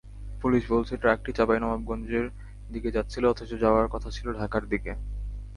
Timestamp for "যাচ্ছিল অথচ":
2.91-3.51